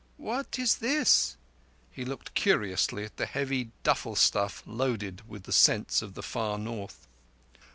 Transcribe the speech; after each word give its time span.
"What 0.17 0.57
is 0.57 0.77
this?" 0.77 1.37
He 1.91 2.05
looked 2.05 2.33
curiously 2.33 3.03
at 3.05 3.17
the 3.17 3.27
heavy 3.27 3.69
duffle 3.83 4.15
stuff 4.15 4.63
loaded 4.65 5.21
with 5.29 5.43
the 5.43 5.53
scents 5.53 6.01
of 6.01 6.15
the 6.15 6.23
far 6.23 6.57
North. 6.57 7.07